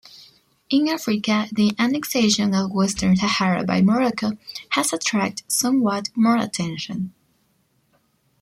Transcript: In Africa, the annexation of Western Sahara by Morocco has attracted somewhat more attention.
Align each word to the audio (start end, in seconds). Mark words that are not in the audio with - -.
In 0.71 0.87
Africa, 0.87 1.45
the 1.51 1.75
annexation 1.77 2.55
of 2.55 2.71
Western 2.71 3.15
Sahara 3.17 3.63
by 3.63 3.83
Morocco 3.83 4.31
has 4.69 4.91
attracted 4.93 5.45
somewhat 5.51 6.09
more 6.17 6.37
attention. 6.37 7.13